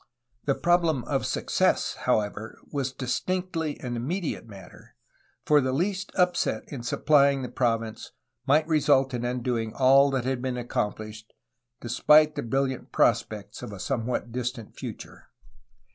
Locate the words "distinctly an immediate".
2.91-4.47